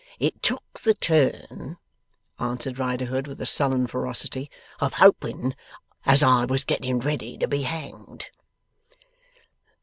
'It 0.17 0.41
took 0.41 0.79
the 0.81 0.95
turn,' 0.95 1.77
answered 2.39 2.79
Riderhood, 2.79 3.27
with 3.27 3.47
sullen 3.47 3.85
ferocity, 3.85 4.49
'of 4.79 4.93
hoping 4.93 5.53
as 6.07 6.23
I 6.23 6.43
was 6.45 6.63
getting 6.63 6.97
ready 6.99 7.37
to 7.37 7.47
be 7.47 7.61
hanged. 7.61 8.31